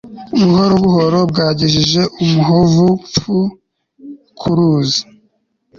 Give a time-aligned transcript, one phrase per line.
[0.41, 3.37] buhoro buhoro bwagejeje umuhovu (pfu)
[4.39, 5.01] ku ruzi